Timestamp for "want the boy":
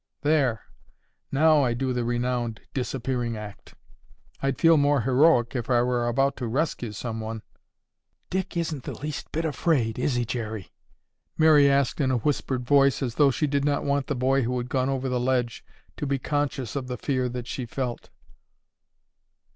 13.83-14.41